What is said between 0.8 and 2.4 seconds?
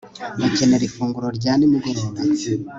ifunguro rya nimugoroba